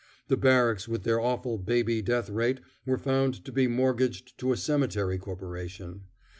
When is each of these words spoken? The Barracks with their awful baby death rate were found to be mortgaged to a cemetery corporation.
The 0.29 0.35
Barracks 0.35 0.87
with 0.87 1.03
their 1.03 1.19
awful 1.21 1.59
baby 1.59 2.01
death 2.01 2.27
rate 2.27 2.59
were 2.87 2.97
found 2.97 3.45
to 3.45 3.51
be 3.51 3.67
mortgaged 3.67 4.35
to 4.39 4.51
a 4.51 4.57
cemetery 4.57 5.19
corporation. 5.19 6.05